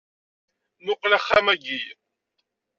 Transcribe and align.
Muqel 0.83 1.11
axxam-agi 1.17 1.79